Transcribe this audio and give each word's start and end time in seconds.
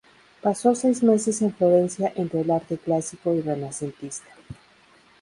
Pasó 0.41 0.73
seis 0.73 1.03
meses 1.03 1.43
en 1.43 1.53
Florencia 1.53 2.11
entre 2.15 2.41
el 2.41 2.49
arte 2.49 2.75
clásico 2.75 3.35
y 3.35 3.41
renacentista. 3.41 4.31